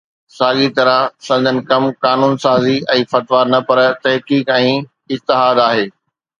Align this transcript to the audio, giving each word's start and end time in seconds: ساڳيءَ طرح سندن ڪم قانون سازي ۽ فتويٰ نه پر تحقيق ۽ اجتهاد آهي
ساڳيءَ 0.37 0.73
طرح 0.77 0.97
سندن 1.27 1.57
ڪم 1.69 1.83
قانون 2.05 2.33
سازي 2.45 2.75
۽ 2.97 3.01
فتويٰ 3.11 3.43
نه 3.53 3.59
پر 3.69 3.79
تحقيق 4.07 4.45
۽ 4.59 4.67
اجتهاد 5.13 5.67
آهي 5.71 5.87